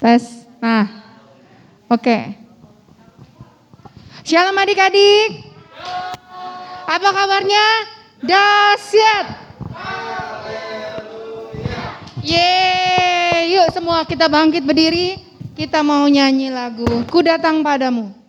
[0.00, 0.48] Tes.
[0.64, 0.88] Nah.
[1.92, 2.32] Oke.
[4.24, 5.44] Shalom adik-adik.
[6.88, 7.66] Apa kabarnya?
[8.24, 9.26] Dahsyat.
[12.24, 15.20] Yeay, yuk semua kita bangkit berdiri.
[15.52, 18.19] Kita mau nyanyi lagu Ku datang padamu.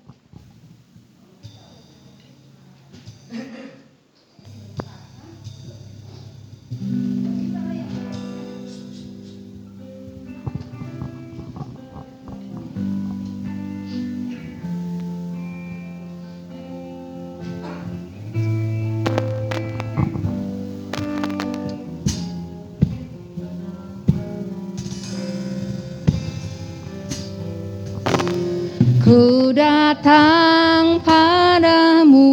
[29.91, 32.31] Datang padamu,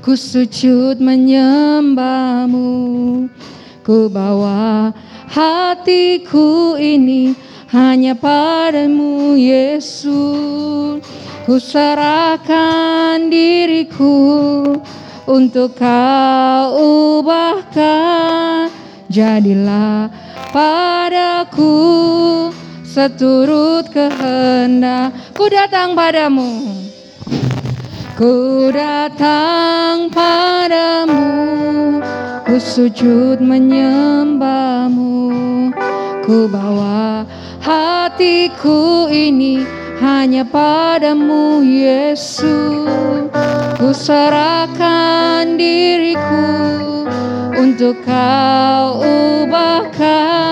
[0.00, 2.64] ku sujud menyembahmu,
[3.84, 4.88] ku bawa
[5.28, 7.36] hatiku ini
[7.68, 11.04] hanya padamu Yesus.
[11.44, 14.72] Ku serahkan diriku
[15.28, 16.64] untuk kau
[17.20, 18.72] ubahkan,
[19.12, 20.08] jadilah
[20.48, 21.76] padaku
[22.88, 26.72] seturut kehendak ku datang padamu.
[28.16, 31.28] Ku datang padamu
[32.48, 35.12] ku sujud menyembahmu.
[36.24, 37.28] Ku bawa
[37.60, 39.60] hatiku ini
[40.00, 43.28] hanya padamu Yesus
[43.76, 46.48] ku serahkan diriku
[47.54, 50.48] untuk kau ubahkan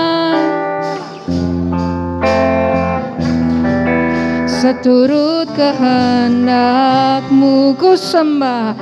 [4.57, 8.73] seturut kehendakmu ku sembah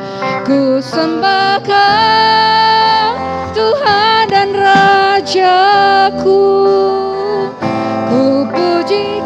[0.48, 3.12] ku sembah kau
[3.52, 6.48] Tuhan dan Rajaku.
[8.08, 9.20] Ku puji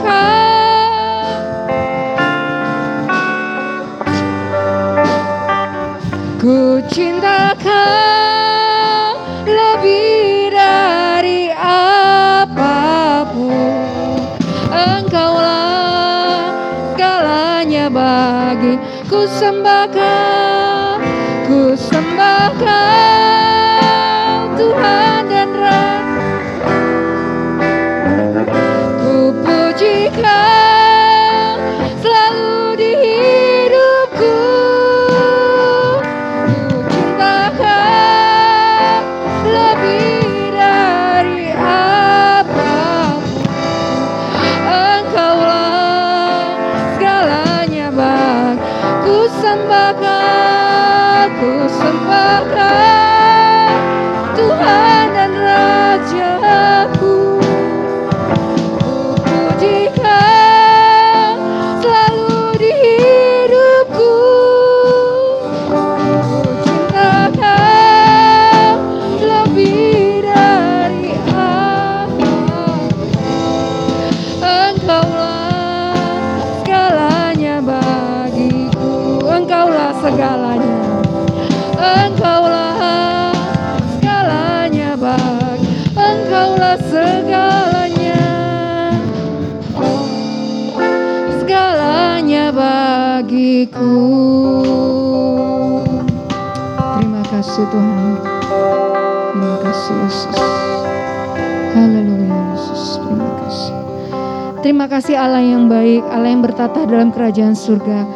[104.89, 108.09] kasih Allah yang baik, Allah yang bertata dalam kerajaan surga.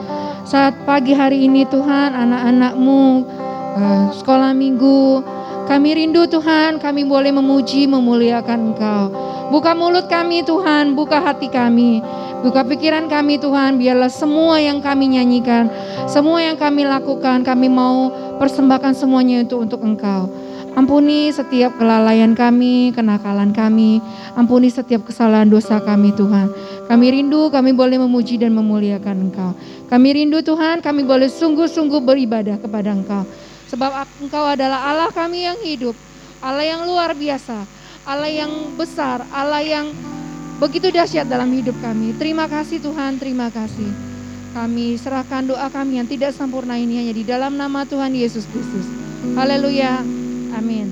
[0.43, 3.01] Saat pagi hari ini Tuhan, anak-anakmu
[3.77, 5.21] eh, sekolah minggu,
[5.69, 9.03] kami rindu Tuhan, kami boleh memuji, memuliakan Engkau.
[9.53, 12.01] Buka mulut kami Tuhan, buka hati kami,
[12.41, 15.69] buka pikiran kami Tuhan, biarlah semua yang kami nyanyikan,
[16.09, 18.09] semua yang kami lakukan, kami mau
[18.41, 20.25] persembahkan semuanya itu untuk Engkau.
[20.73, 24.01] Ampuni setiap kelalaian kami, kenakalan kami.
[24.33, 26.49] Ampuni setiap kesalahan dosa kami Tuhan.
[26.89, 29.53] Kami rindu, kami boleh memuji dan memuliakan Engkau.
[29.85, 33.21] Kami rindu Tuhan, kami boleh sungguh-sungguh beribadah kepada Engkau.
[33.69, 33.91] Sebab
[34.25, 35.93] Engkau adalah Allah kami yang hidup.
[36.41, 37.69] Allah yang luar biasa.
[38.09, 39.21] Allah yang besar.
[39.29, 39.93] Allah yang
[40.57, 42.17] begitu dahsyat dalam hidup kami.
[42.17, 43.93] Terima kasih Tuhan, terima kasih.
[44.57, 48.85] Kami serahkan doa kami yang tidak sempurna ini hanya di dalam nama Tuhan Yesus Kristus.
[49.33, 50.22] Haleluya.
[50.53, 50.87] Amin.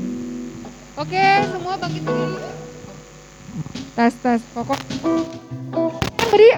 [0.98, 2.38] Oke, semua bangkit berdiri.
[3.94, 4.80] Tes, tes, pokok.
[6.34, 6.52] Beri,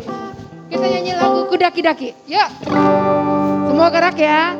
[0.72, 2.16] kita nyanyi lagu kudaki-daki.
[2.32, 2.50] Yuk.
[3.68, 4.56] Semua gerak ya.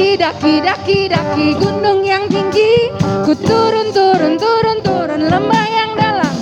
[0.00, 2.88] Daki, daki, daki, gunung yang tinggi.
[3.20, 6.34] Ku turun, turun, turun, turun lembah yang dalam.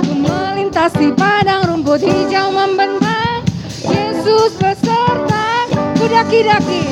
[0.00, 3.44] Ku melintasi padang rumput hijau membentang.
[3.84, 5.68] Yesus beserta
[6.00, 6.84] Ku daki, daki.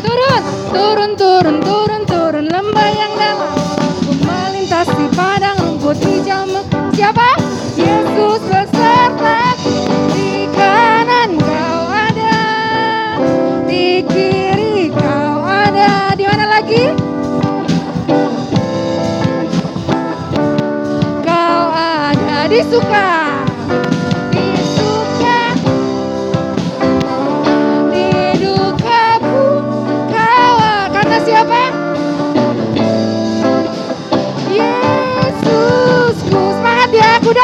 [0.00, 1.81] Turun, turun, turun, turun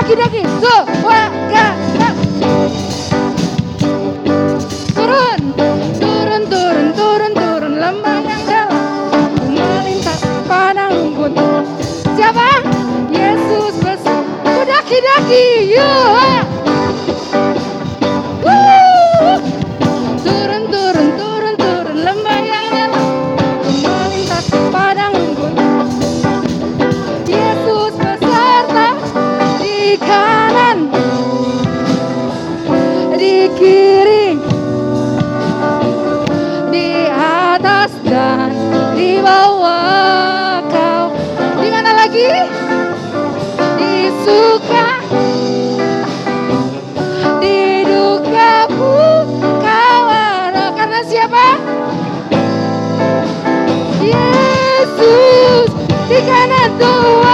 [0.09, 1.67] Kuda daki Tuh Waga
[4.97, 5.41] Turun
[6.01, 11.37] Turun turun turun turun Lembah yang dalam melintas padang rumput
[12.17, 12.65] Siapa?
[13.13, 16.48] Yesus besar Ku daki-daki Yuk Wuh.
[51.09, 51.47] Siapa?
[54.05, 55.69] Yesus.
[56.09, 57.28] Di kanan Tuhan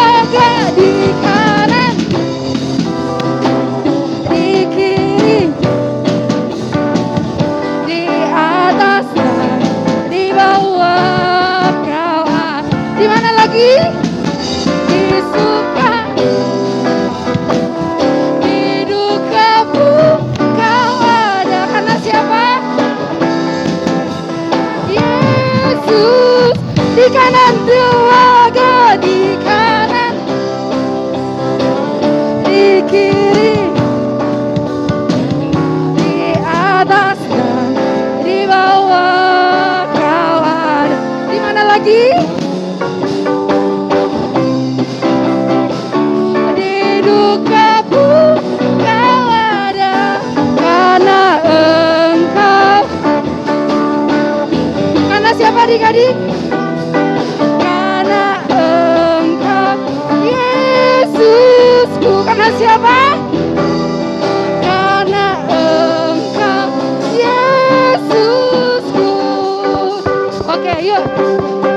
[70.74, 71.04] oke yuk.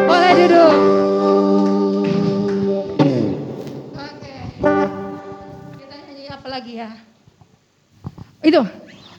[0.10, 0.74] Boleh duduk.
[3.94, 4.34] Oke.
[6.48, 6.90] Lagi ya?
[8.42, 8.66] Itu.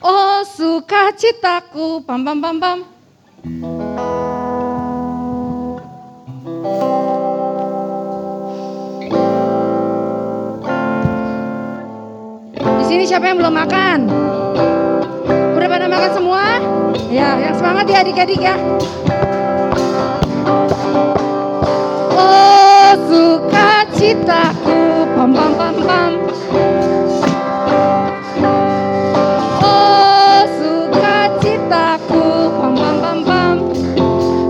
[0.02, 2.02] Oh sukacitaku.
[2.02, 2.78] Pam pam pam pam.
[12.58, 13.98] Di sini siapa yang belum makan?
[15.54, 16.42] Udah pada makan semua?
[17.06, 18.58] Ya, yang semangat ya adik-adik ya.
[22.18, 24.78] Oh, sukacitaku,
[25.14, 26.12] pam pam pam pam.
[29.62, 32.24] Oh, sukacitaku,
[32.58, 33.56] pam pam pam pam.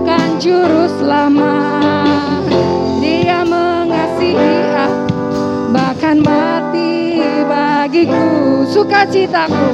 [0.01, 2.49] Kan juru selamat,
[2.97, 5.13] dia mengasihi aku.
[5.69, 8.65] Bahkan mati bagiku.
[8.69, 9.69] Sukacitaku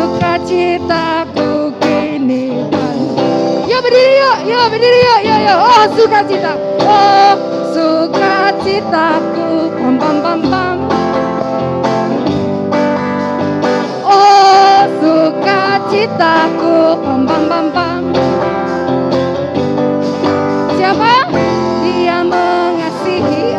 [0.00, 1.53] sukacitaku
[3.84, 5.58] berdiri yuk yuk berdiri yuk yuk yuk.
[5.60, 6.52] Oh sukacita.
[6.80, 7.36] Oh
[7.76, 10.76] sukacitaku pam pam pam pam
[14.08, 16.74] oh sukacitaku
[17.04, 18.02] pam pam pam pam
[20.80, 21.28] siapa?
[21.84, 23.52] Dia mengasihi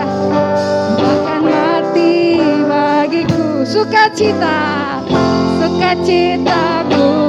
[0.98, 3.62] bahkan mati bagiku.
[3.66, 4.58] Sukacita
[5.62, 7.25] sukacitaku kini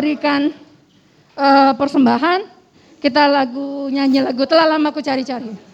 [0.00, 0.48] memberikan
[1.36, 2.40] eh, persembahan.
[3.00, 5.69] Kita lagu nyanyi lagu telah lama ku cari-cari.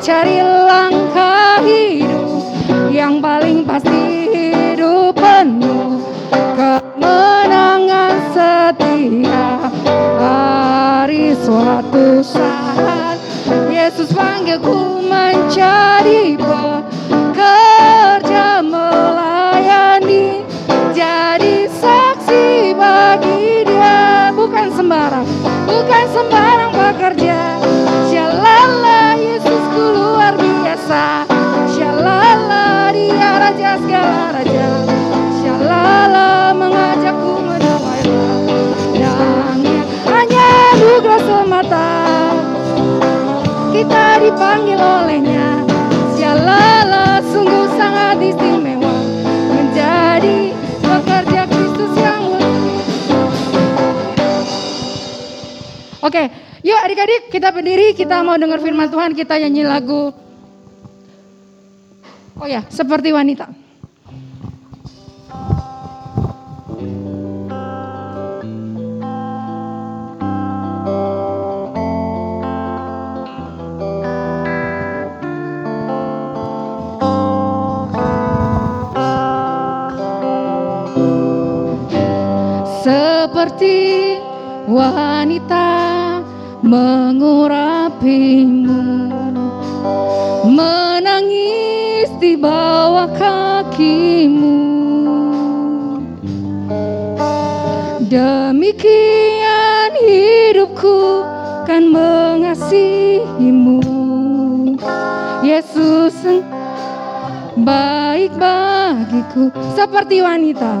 [0.00, 0.49] Cari-cari
[58.30, 60.14] mau dengar firman Tuhan, kita nyanyi lagu.
[62.38, 63.50] Oh ya, seperti wanita.
[82.86, 83.74] Seperti
[84.70, 85.66] wanita
[88.00, 88.80] mengurapimu
[90.50, 94.56] Menangis di bawah kakimu.
[98.08, 101.22] Demikian hidupku
[101.68, 103.78] kan mengasihimu.
[105.44, 106.16] Yesus
[107.60, 110.72] baik bagiku Seperti wanita.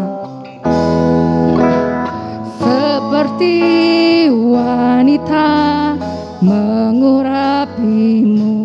[2.58, 3.54] Seperti
[4.32, 5.69] wanita
[6.40, 8.56] mengurapimu.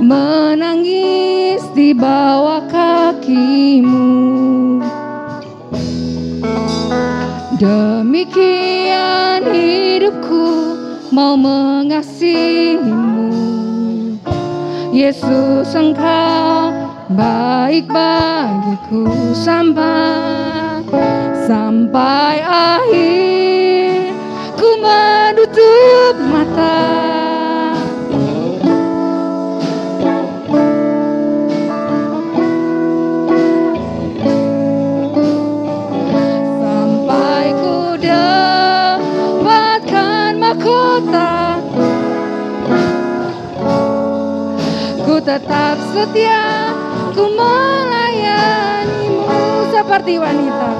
[0.00, 4.08] Menangis di bawah kakimu.
[7.60, 10.48] Demikian hidupku
[11.12, 13.28] mau mengasihimu.
[14.90, 16.72] Yesus engkau
[17.12, 19.04] baik bagiku.
[19.36, 20.80] Sampai
[21.44, 23.39] sampai akhir
[24.80, 26.80] menutup mata.
[36.60, 41.60] Sampai ku dapatkan mahkota.
[45.04, 46.72] Ku tetap setia
[47.12, 49.36] ku melayanimu
[49.74, 50.79] seperti wanita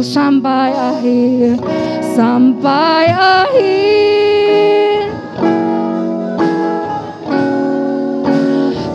[0.00, 1.60] bagiku sampai akhir
[2.16, 5.12] sampai akhir.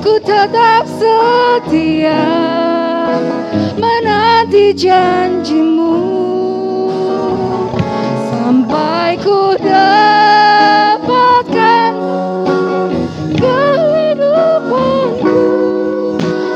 [0.02, 2.26] Ku tetap setia
[3.78, 5.94] menanti janjimu.
[8.34, 10.82] Sampai ku dapatkan
[13.38, 15.38] kehidupanku.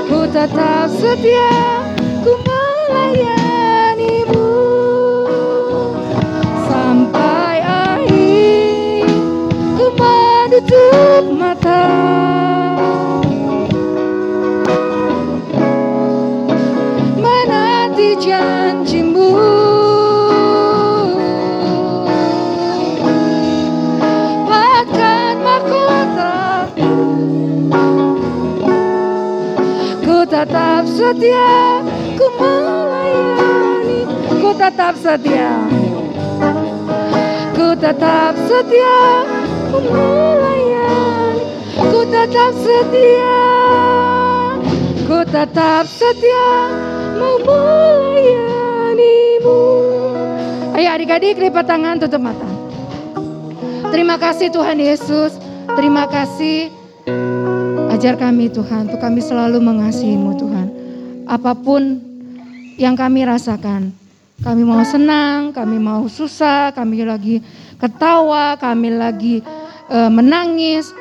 [0.09, 1.85] Ku tetap setia
[2.25, 3.48] ku melayanimu
[31.10, 31.82] setia
[32.22, 34.06] ku melayani.
[34.30, 35.58] Ku tetap setia.
[37.58, 39.26] Ku tetap setia
[39.74, 41.41] ku melayani.
[41.82, 43.41] Ku tetap setia
[45.10, 46.69] Ku tetap setia
[47.17, 48.54] mau melayanimu.
[50.78, 52.45] Ayo adik-adik lipat tangan tutup mata.
[53.89, 55.34] Terima kasih Tuhan Yesus.
[55.74, 56.69] Terima kasih.
[57.89, 60.59] Ajar kami Tuhan untuk kami selalu mengasihimu Tuhan
[61.29, 62.01] Apa pun
[62.81, 63.93] yang kami rasakan
[64.39, 67.43] kami mau senang, kami mau susah, kami lagi
[67.75, 69.43] ketawa, kami lagi
[69.91, 70.95] uh, menangis.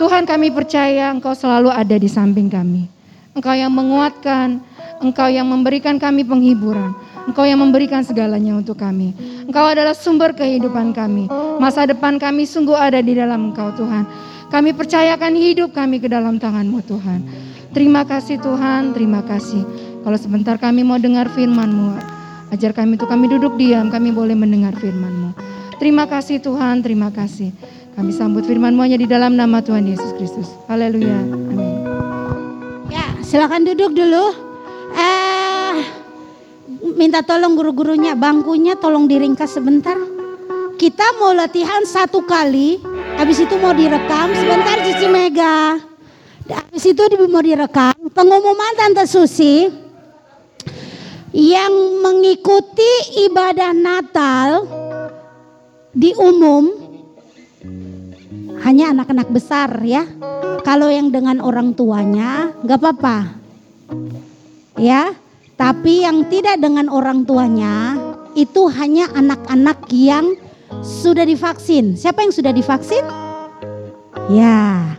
[0.00, 2.88] Tuhan kami percaya Engkau selalu ada di samping kami.
[3.36, 4.64] Engkau yang menguatkan,
[5.04, 6.96] Engkau yang memberikan kami penghiburan.
[7.28, 9.12] Engkau yang memberikan segalanya untuk kami.
[9.44, 11.28] Engkau adalah sumber kehidupan kami.
[11.60, 14.08] Masa depan kami sungguh ada di dalam Engkau Tuhan.
[14.48, 17.20] Kami percayakan hidup kami ke dalam tanganmu Tuhan.
[17.72, 19.62] Terima kasih Tuhan, terima kasih.
[20.02, 24.72] Kalau sebentar kami mau dengar firman-Mu, Ajar kami untuk kami duduk diam, kami boleh mendengar
[24.80, 25.36] firman-Mu.
[25.76, 27.52] Terima kasih Tuhan, terima kasih.
[27.92, 30.48] Kami sambut firman-Mu hanya di dalam nama Tuhan Yesus Kristus.
[30.64, 31.12] Haleluya.
[31.28, 31.76] Amin.
[32.88, 34.32] Ya, silakan duduk dulu.
[34.96, 35.76] Eh,
[36.96, 39.98] minta tolong guru-gurunya, bangkunya tolong diringkas sebentar.
[40.80, 42.80] Kita mau latihan satu kali,
[43.20, 44.32] habis itu mau direkam.
[44.32, 45.87] Sebentar Cici Mega.
[46.48, 47.92] Habis itu mau direkam.
[48.12, 49.68] Pengumuman Tante Susi
[51.36, 54.48] yang mengikuti ibadah Natal
[55.92, 56.72] di umum
[58.64, 60.08] hanya anak-anak besar ya.
[60.64, 63.18] Kalau yang dengan orang tuanya nggak apa-apa.
[64.78, 65.10] Ya,
[65.58, 67.98] tapi yang tidak dengan orang tuanya
[68.38, 70.38] itu hanya anak-anak yang
[70.84, 71.98] sudah divaksin.
[71.98, 73.02] Siapa yang sudah divaksin?
[74.30, 74.94] Ya.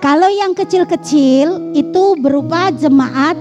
[0.00, 3.36] Kalau yang kecil-kecil itu berupa jemaat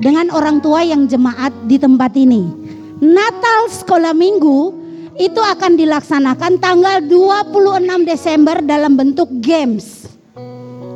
[0.00, 2.48] dengan orang tua yang jemaat di tempat ini.
[2.96, 4.72] Natal sekolah minggu
[5.20, 10.08] itu akan dilaksanakan tanggal 26 Desember dalam bentuk games.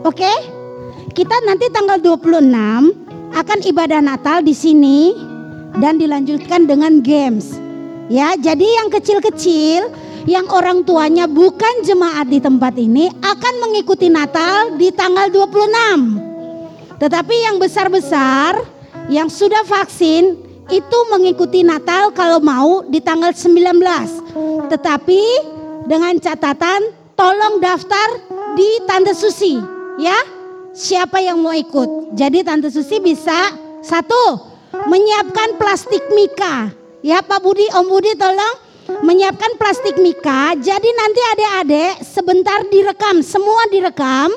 [0.08, 0.32] Oke?
[1.12, 5.12] Kita nanti tanggal 26 akan ibadah Natal di sini
[5.76, 7.60] dan dilanjutkan dengan games.
[8.08, 9.92] Ya, jadi yang kecil-kecil
[10.26, 16.98] yang orang tuanya bukan jemaat di tempat ini akan mengikuti Natal di tanggal 26.
[17.02, 18.62] Tetapi yang besar-besar
[19.10, 20.38] yang sudah vaksin
[20.70, 24.70] itu mengikuti Natal kalau mau di tanggal 19.
[24.70, 25.22] Tetapi
[25.90, 28.08] dengan catatan tolong daftar
[28.54, 29.58] di Tante Susi
[29.98, 30.16] ya.
[30.72, 32.16] Siapa yang mau ikut?
[32.16, 33.52] Jadi Tante Susi bisa
[33.84, 34.40] satu
[34.88, 36.72] menyiapkan plastik mika.
[37.04, 38.71] Ya Pak Budi, Om Budi tolong
[39.02, 40.54] menyiapkan plastik mika.
[40.58, 44.30] Jadi nanti adik-adik sebentar direkam, semua direkam.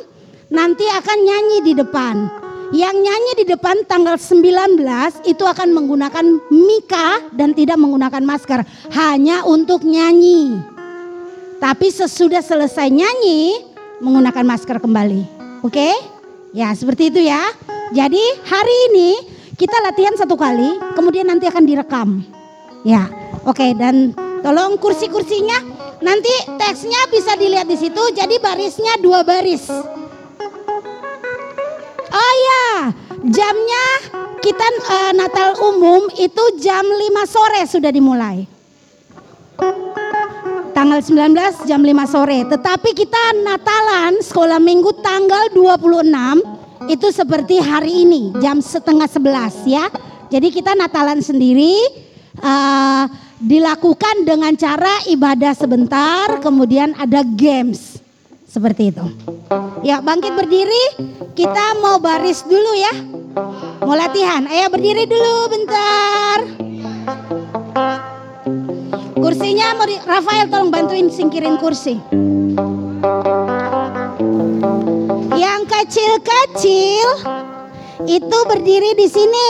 [0.49, 2.15] Nanti akan nyanyi di depan.
[2.73, 4.81] Yang nyanyi di depan tanggal 19
[5.29, 8.61] itu akan menggunakan mika dan tidak menggunakan masker.
[8.93, 10.59] Hanya untuk nyanyi.
[11.61, 13.63] Tapi sesudah selesai nyanyi
[14.01, 15.23] menggunakan masker kembali.
[15.61, 15.93] Oke?
[16.53, 17.41] Ya seperti itu ya.
[17.93, 19.09] Jadi hari ini
[19.55, 22.09] kita latihan satu kali, kemudian nanti akan direkam.
[22.83, 23.07] Ya,
[23.47, 24.13] oke dan
[24.45, 25.57] tolong kursi-kursinya
[26.05, 26.29] nanti
[26.61, 28.03] teksnya bisa dilihat di situ.
[28.13, 29.65] Jadi barisnya dua baris.
[32.15, 32.93] Oh ya,
[33.25, 33.85] jamnya
[34.45, 38.45] kita uh, Natal umum itu jam 5 sore sudah dimulai.
[40.77, 42.45] Tanggal 19 jam 5 sore.
[42.45, 49.89] Tetapi kita Natalan sekolah minggu tanggal 26 itu seperti hari ini jam setengah 11 ya.
[50.29, 51.79] Jadi kita Natalan sendiri
[52.43, 58.01] uh, dilakukan dengan cara ibadah sebentar kemudian ada games.
[58.49, 59.05] Seperti itu.
[59.85, 60.85] Ya bangkit berdiri,
[61.37, 62.93] kita mau baris dulu ya.
[63.83, 66.37] Mau latihan, ayo berdiri dulu bentar.
[69.19, 71.99] Kursinya mau Rafael tolong bantuin singkirin kursi.
[75.35, 77.07] Yang kecil-kecil
[78.07, 79.49] itu berdiri di sini.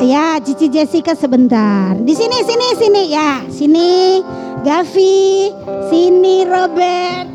[0.00, 1.92] Ya, Cici Jessica sebentar.
[2.00, 3.02] Di sini, sini, sini.
[3.12, 4.24] Ya, sini.
[4.64, 5.52] Gavi,
[5.92, 7.28] sini Robert.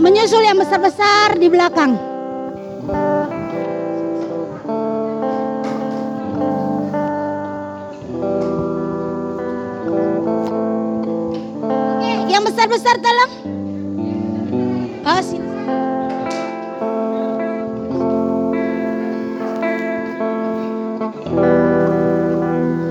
[0.00, 2.07] Menyusul yang besar-besar di belakang.
[12.58, 13.30] besar-besar dalam.
[15.06, 15.46] Oh, sini.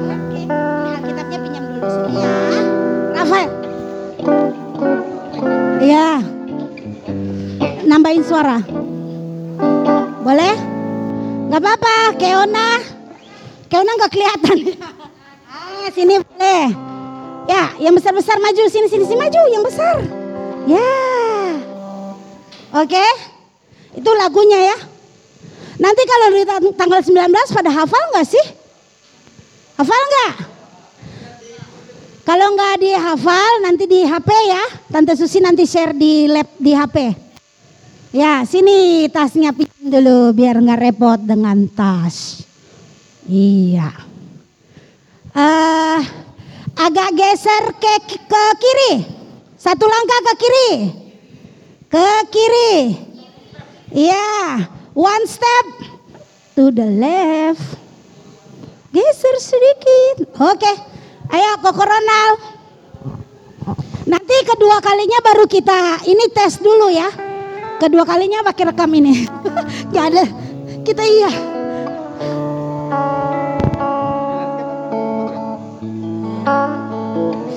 [0.07, 2.31] Oke, nah, pinjam dulu sini ya.
[5.83, 6.09] Iya.
[7.91, 8.63] Nambahin suara.
[10.23, 10.55] Boleh?
[11.51, 12.79] Gak apa-apa, Keona.
[13.67, 14.79] Keona gak kelihatan.
[15.51, 16.96] ah, sini boleh.
[17.47, 19.95] Ya, yang besar-besar maju sini sini sini maju, yang besar.
[20.67, 20.91] Ya.
[22.75, 23.05] Oke.
[23.95, 24.77] Itu lagunya ya.
[25.79, 28.45] Nanti kalau di tang- tanggal 19 pada hafal nggak sih?
[29.79, 30.33] Hafal nggak?
[32.27, 34.63] Kalau nggak dihafal nanti di HP ya.
[34.91, 36.97] Tante Susi nanti share di lab di HP.
[38.11, 42.43] Ya, sini tasnya pinjam dulu biar nggak repot dengan tas.
[43.23, 43.95] Iya.
[45.31, 45.99] Eh,
[46.77, 47.93] agak geser ke
[48.29, 48.93] ke kiri.
[49.57, 50.71] Satu langkah ke kiri.
[51.89, 52.73] Ke kiri.
[53.97, 54.61] Iya,
[54.93, 55.65] one step
[56.53, 57.65] to the left.
[58.93, 60.29] Geser sedikit.
[60.37, 60.73] Oke.
[61.27, 62.39] Ayo Koko Ronald.
[64.07, 67.11] Nanti kedua kalinya baru kita ini tes dulu ya.
[67.77, 69.27] Kedua kalinya pakai rekam ini.
[69.93, 70.23] Gak ada.
[70.87, 71.56] Kita iya.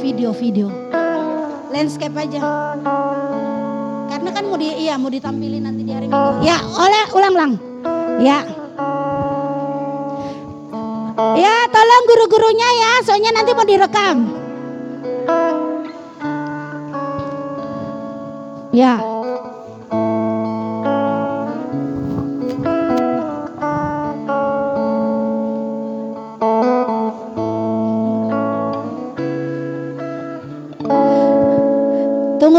[0.01, 0.67] Video-video.
[1.71, 2.41] Landscape aja.
[4.11, 6.43] Karena kan mau di iya mau ditampilin nanti di hari Minggu.
[6.43, 7.53] Ya, oleh ulang-ulang.
[8.19, 8.43] Ya.
[11.37, 14.17] Ya, tolong guru-gurunya ya, soalnya nanti mau direkam.
[18.71, 19.10] Ya.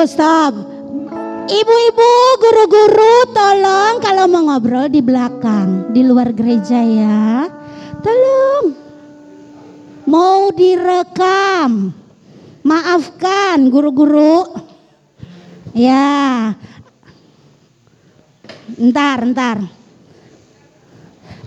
[0.01, 0.57] Stop.
[1.45, 2.11] Ibu-ibu,
[2.41, 7.45] guru-guru, tolong kalau mau ngobrol di belakang, di luar gereja ya.
[8.01, 8.65] Tolong.
[10.09, 11.93] Mau direkam.
[12.65, 14.49] Maafkan guru-guru.
[15.77, 16.49] Ya.
[18.81, 19.57] Ntar, ntar.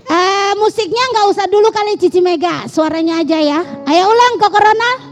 [0.05, 3.59] Eh, musiknya nggak usah dulu kali Cici Mega, suaranya aja ya.
[3.83, 5.04] Ayo ulang ke Corona.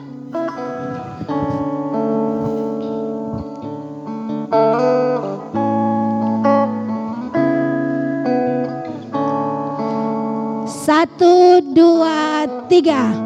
[12.82, 13.23] Dua,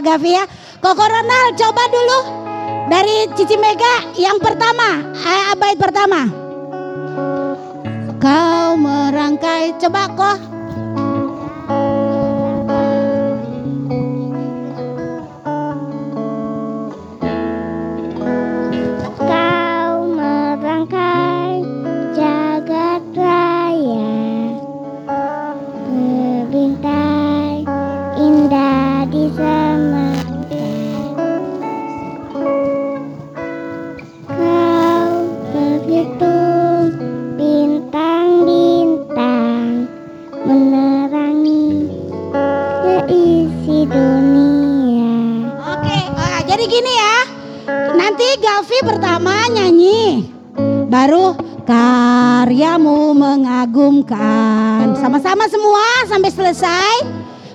[0.00, 0.44] Gavi ya.
[0.78, 2.18] Koko Ronald coba dulu
[2.86, 6.20] dari Cici Mega yang pertama, eh, abad pertama.
[8.22, 10.38] Kau merangkai, coba kok.
[54.06, 54.94] Mengagumkan.
[55.02, 56.94] Sama-sama semua sampai selesai.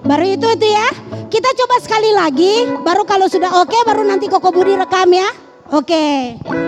[0.03, 0.89] Baru itu itu ya.
[1.31, 2.67] Kita coba sekali lagi.
[2.83, 5.29] Baru kalau sudah oke baru nanti Koko Budi rekam ya.
[5.71, 6.35] Oke.
[6.35, 6.60] Iya,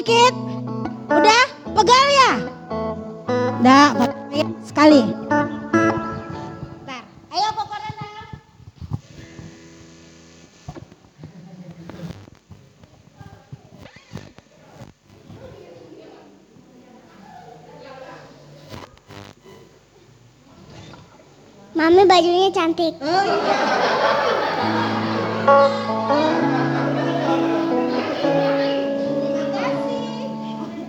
[0.00, 0.49] dikit.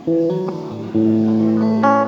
[0.04, 2.01] Kau